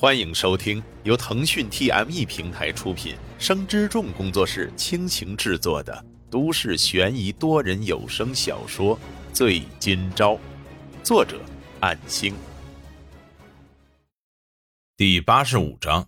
[0.00, 8.94] 欢迎收听由腾讯 TME 平台出品、生之众工作室倾情制作的都市悬疑多人有声小说
[9.32, 10.34] 《醉今朝》，
[11.02, 11.40] 作者：
[11.80, 12.32] 暗星。
[14.96, 16.06] 第八十五章，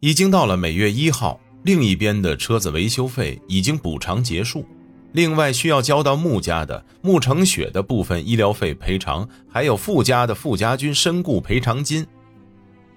[0.00, 4.66] 已经到了每月一号，另一边的车子维修费已经补偿结束，
[5.12, 12.04] 另外需要交到穆家的穆成雪的部分医疗费赔偿，还有傅家的傅家军身故赔偿金。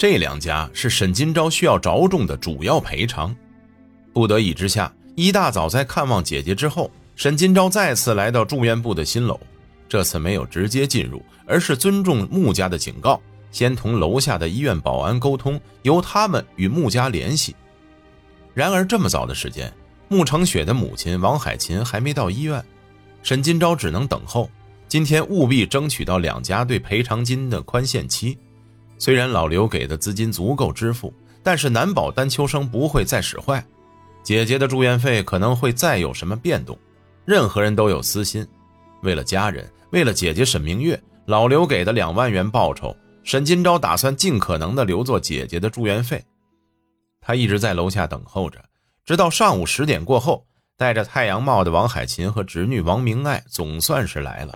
[0.00, 3.36] 这两家是沈金钊需要着重的主要赔偿。
[4.14, 9.38] 不得已之下，一大早在看望姐姐之后，沈金钊再次来到住院部的新楼。
[9.90, 13.20] 这次没有直接进入，而是尊重穆家的警告，
[13.52, 17.54] 先同楼下的医院保安沟通，由他们与穆家联系。
[18.54, 19.70] 然而这么早的时间，
[20.08, 22.64] 穆成雪的母亲王海琴还没到医院，
[23.22, 24.50] 沈金钊只能等候。
[24.88, 28.38] 今天务必争取到两家对赔偿金的宽限期。
[29.00, 33.64] 虽然老刘给的资金足够支付，但是难保丹秋生不会再使坏。
[34.22, 36.78] 姐姐的住院费可能会再有什么变动。
[37.24, 38.46] 任何人都有私心，
[39.02, 46.22] 为了家人，为了姐姐沈明月，老刘给的两万元报酬，沈金钊打算尽可能的留作姐姐的住院费。
[47.22, 48.62] 他一直在楼下等候着，
[49.06, 50.44] 直到上午十点过后，
[50.76, 54.54] 戴着太阳帽的王海琴和侄女王明爱总算是来了。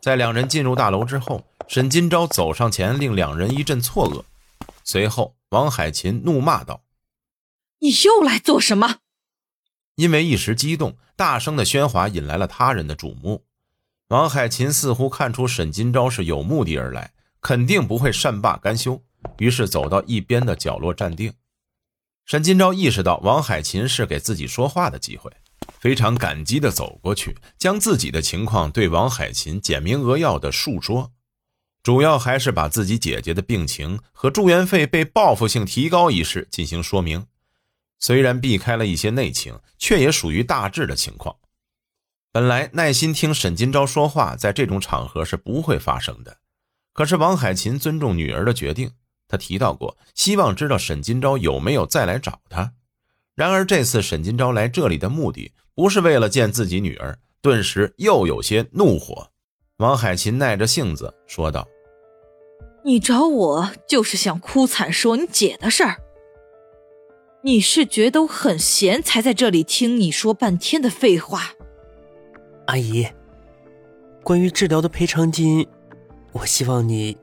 [0.00, 1.44] 在两人进入大楼之后。
[1.68, 4.22] 沈金钊走上前，令两人一阵错愕。
[4.84, 6.82] 随后，王海琴怒骂道
[7.80, 9.00] ：“你又来做什么？”
[9.96, 13.44] 因为一时激动，大声的喧哗引来了他人的瞩目。
[14.08, 19.02] 王海琴似乎看出沈金钊是有目的而来，肯定不会善罢甘休，
[19.38, 21.32] 于是走到一边的角落站定。
[22.24, 25.32] 沈金钊意识到王海琴是给自己说话的机会，
[25.80, 31.10] 非常感激的走过去，将自己的情况对王海琴简明扼要的述说。
[31.86, 37.28] 主要还是把自己姐姐的病情和住院费被报复性提高一事进行说明，
[38.00, 41.36] 虽然避开了一些内情，却也属于大致的情况。
[42.32, 46.38] 本来耐心听沈金钊说话，在这种场合是不会发生的。
[46.92, 48.90] 可是王海琴尊重女儿的决定，
[49.28, 52.72] 她提到过，希望知道沈金钊有没有再来找她。
[53.36, 59.30] 然而这次沈金钊来这里的目的，不是为了见自己女儿，顿时又有些怒火。
[59.76, 61.64] 王海琴耐着性子说道。
[62.86, 65.96] 你找我就是想哭惨说你姐的事儿。
[67.42, 71.50] 你是觉得我很闲才在这里听你说半天的废话。
[72.68, 73.08] 阿姨，
[74.22, 75.66] 关于治疗的赔偿金，
[76.30, 77.18] 我希望你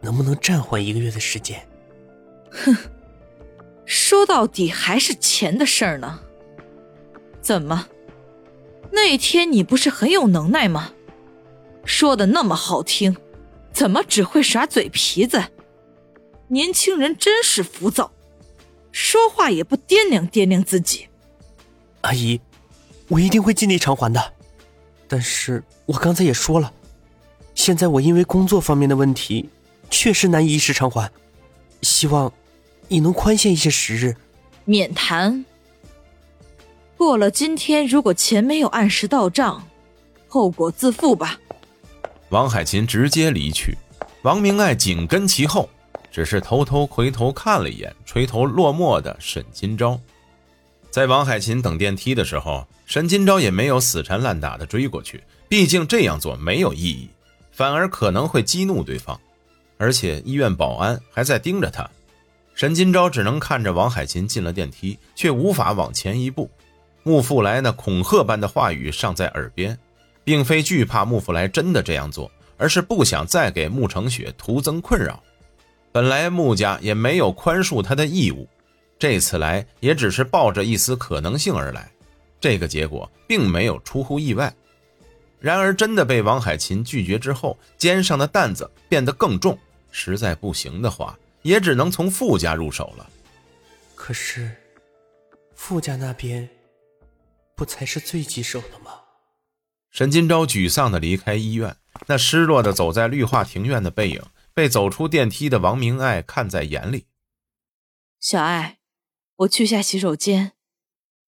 [0.00, 1.60] 能不能暂缓一个月的时间。
[2.52, 2.76] 哼，
[3.84, 6.20] 说到底还是钱的事儿呢。
[7.40, 7.88] 怎么，
[8.92, 10.92] 那天你不是很有能耐吗？
[11.84, 13.16] 说的那么好听。
[13.72, 15.42] 怎么只会耍嘴皮子？
[16.48, 18.10] 年轻人真是浮躁，
[18.90, 21.06] 说话也不掂量掂量自己。
[22.00, 22.40] 阿姨，
[23.08, 24.32] 我一定会尽力偿还的。
[25.06, 26.72] 但是我刚才也说了，
[27.54, 29.48] 现在我因为工作方面的问题，
[29.90, 31.10] 确实难以一时偿还。
[31.82, 32.32] 希望
[32.88, 34.16] 你能宽限一些时日。
[34.64, 35.44] 免谈。
[36.96, 39.66] 过了今天，如果钱没有按时到账，
[40.28, 41.40] 后果自负吧。
[42.30, 43.76] 王海琴直接离去，
[44.22, 45.68] 王明爱紧跟其后，
[46.12, 49.98] 只是偷偷回头看了一眼垂头落寞的沈金钊。
[50.92, 57.10] 在王海琴等电梯的时候，沈金钊也没有死缠烂打的追过去，毕竟这样做没有意义，
[57.50, 59.20] 反而可能会激怒对方。
[59.76, 61.90] 而且医院保安还在盯着他，
[62.54, 66.48] 沈金钊只能看着王海琴进了电梯，却无法往前一步。
[67.02, 69.76] 穆富来那恐吓般的话语尚在耳边。
[70.24, 75.22] 并非惧怕穆福来真的这样做，而是不想再给穆成雪徒增困扰。
[75.92, 78.48] 本来穆家也没有宽恕他的义务，
[78.98, 81.90] 这次来也只是抱着一丝可能性而来。
[82.40, 84.54] 这个结果并没有出乎意外。
[85.40, 89.58] 然而，真的被王海琴拒绝之后，肩上的担子变得更重。
[89.90, 93.08] 实在不行的话，也只能从傅家入手了。
[93.94, 94.50] 可是，
[95.54, 96.48] 傅家那边
[97.56, 98.92] 不才是最棘手的吗？
[99.90, 101.76] 沈金钊沮丧地离开医院，
[102.06, 104.22] 那失落的走在绿化庭院的背影，
[104.54, 107.06] 被走出电梯的王明爱看在眼里。
[108.20, 108.78] 小爱，
[109.36, 110.52] 我去下洗手间，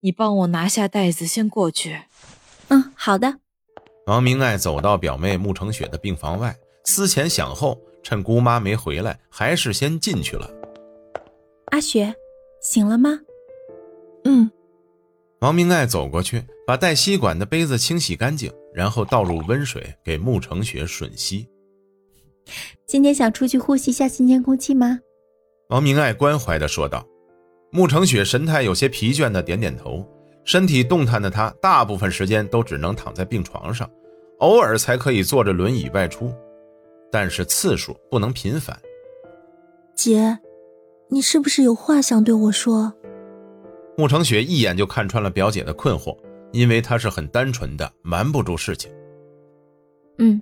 [0.00, 2.02] 你帮我拿下袋子，先过去。
[2.68, 3.40] 嗯，好的。
[4.06, 10.48] 王明爱走到表妹穆成雪的病房外，思前想后，趁姑妈没回来，还是先进去了。
[11.72, 12.14] 阿雪，
[12.60, 13.18] 醒了吗？
[14.24, 14.50] 嗯。
[15.42, 16.42] 王明爱走过去。
[16.64, 21.46] 把带吸管的杯子清洗干净，然后倒入温水给穆成雪吮吸。
[22.86, 25.00] 今天想出去呼吸一下新鲜空气吗？
[25.70, 27.04] 王明爱关怀地说道。
[27.72, 30.06] 穆成雪神态有些疲倦的点点头，
[30.44, 33.90] 身体动弹的她，大部分时间都只能躺在病床上，
[34.38, 36.32] 偶尔才可以坐着轮椅外出，
[37.10, 38.78] 但是次数不能频繁。
[39.96, 40.38] 姐，
[41.08, 42.92] 你是不是有话想对我说？
[43.96, 46.16] 穆成雪一眼就看穿了表姐的困惑，
[46.52, 48.90] 因为她是很单纯的，瞒不住事情。
[50.18, 50.40] 嗯，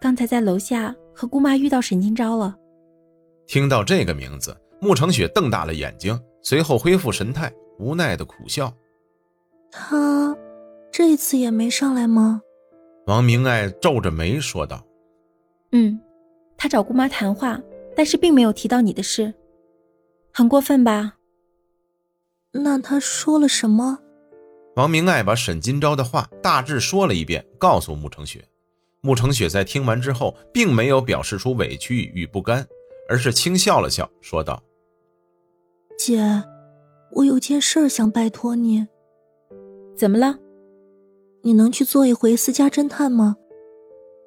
[0.00, 2.56] 刚才在楼下和姑妈遇到沈金钊了。
[3.46, 6.18] 听到这个名字，穆成雪瞪大了眼睛。
[6.42, 8.72] 随后恢复神态，无奈的苦笑。
[9.70, 10.34] 他
[10.90, 12.40] 这次也没上来吗？
[13.06, 14.82] 王明爱皱着眉说道
[15.72, 16.00] ：“嗯，
[16.56, 17.60] 他找姑妈谈话，
[17.94, 19.34] 但是并没有提到你的事，
[20.32, 21.16] 很过分吧？”
[22.52, 23.98] 那他说了什么？
[24.76, 28.44] 王明爱把沈金钊的话大致说了一遍，告诉穆成雪。
[29.02, 32.66] 穆成雪在听完之后，并没有表示出委屈与不甘，
[33.08, 34.62] 而是轻笑了笑，说道。
[35.98, 36.42] 姐，
[37.12, 38.86] 我有件事想拜托你。
[39.96, 40.38] 怎么了？
[41.42, 43.36] 你能去做一回私家侦探吗？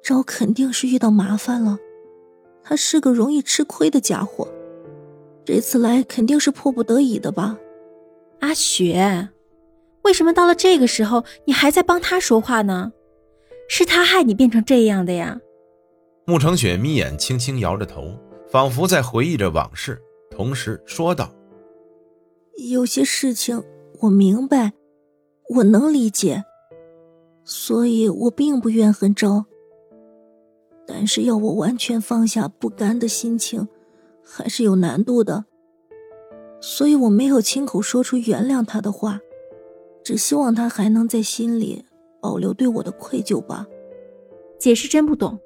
[0.02, 1.78] 昭肯定是遇到麻烦了，
[2.62, 4.46] 他是个容易吃亏的家伙，
[5.44, 7.58] 这次来肯定是迫不得已的吧？
[8.44, 9.30] 阿雪，
[10.02, 12.92] 为什么到了这个时候你还在帮他说话呢？
[13.70, 15.40] 是他害你变成这样的呀？
[16.26, 18.02] 慕成雪眯眼，轻轻摇着头，
[18.50, 19.98] 仿佛在回忆着往事，
[20.30, 21.34] 同时说道。
[22.68, 23.64] 有些事情
[24.00, 24.74] 我明白，
[25.48, 26.44] 我能理解，
[27.44, 29.46] 所以我并不怨恨昭。
[30.86, 33.66] 但是要我完全放下不甘的心情，
[34.22, 35.46] 还是有难度的。
[36.66, 39.20] 所以我没有亲口说出原谅他的话，
[40.02, 41.84] 只希望他还能在心里
[42.22, 43.66] 保留对我的愧疚吧。
[44.58, 45.38] 姐是真不懂，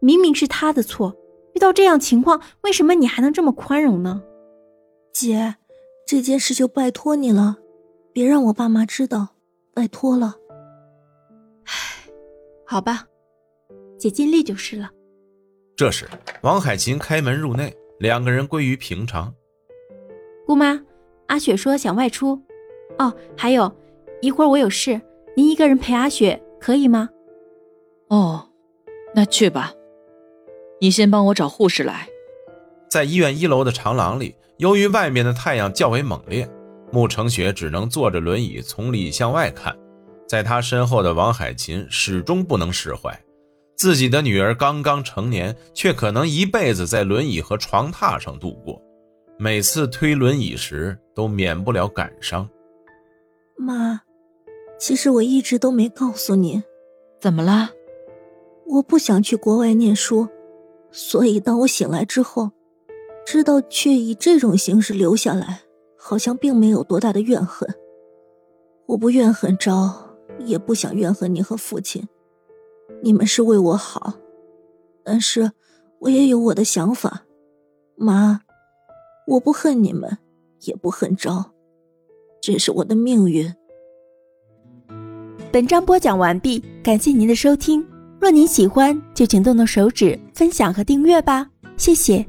[0.00, 1.14] 明明是他的错，
[1.52, 4.22] 遇到这样情况，为什么你还能这么宽容呢？
[5.12, 5.56] 姐。
[6.06, 7.56] 这件事就拜托你了，
[8.12, 9.28] 别让我爸妈知道，
[9.72, 10.36] 拜托了。
[11.64, 11.72] 唉，
[12.66, 13.06] 好吧，
[13.98, 14.90] 姐尽力就是了。
[15.76, 16.06] 这时，
[16.42, 19.34] 王海琴开门入内，两个人归于平常。
[20.46, 20.80] 姑妈，
[21.26, 22.42] 阿雪说想外出。
[22.98, 23.74] 哦，还有
[24.20, 25.00] 一会儿我有事，
[25.36, 27.08] 您一个人陪阿雪可以吗？
[28.08, 28.48] 哦，
[29.14, 29.72] 那去吧。
[30.80, 32.08] 你先帮我找护士来。
[32.90, 34.36] 在医院一楼的长廊里。
[34.58, 36.48] 由于外面的太阳较为猛烈，
[36.92, 39.76] 穆成雪只能坐着轮椅从里向外看。
[40.28, 43.20] 在他身后的王海琴始终不能释怀，
[43.76, 48.80] 自己的女儿刚刚成年，却可能一辈子在轮椅和床榻上度过。
[49.38, 52.48] 每次推轮椅时，都免不了感伤。
[53.56, 54.00] 妈，
[54.78, 56.62] 其实我一直都没告诉你，
[57.20, 57.70] 怎么了？
[58.66, 60.28] 我不想去国外念书，
[60.90, 62.50] 所以当我醒来之后。
[63.26, 65.62] 知道却以这种形式留下来，
[65.96, 67.66] 好像并没有多大的怨恨。
[68.84, 72.06] 我不怨恨昭，也不想怨恨你和父亲，
[73.02, 74.12] 你们是为我好，
[75.02, 75.52] 但是
[76.00, 77.24] 我也有我的想法。
[77.96, 78.42] 妈，
[79.26, 80.18] 我不恨你们，
[80.62, 81.52] 也不恨昭，
[82.42, 83.50] 这是我的命运。
[85.50, 87.84] 本章播讲完毕，感谢您的收听。
[88.20, 92.26] 若您喜欢，就请动动手指分享和订阅吧，谢谢。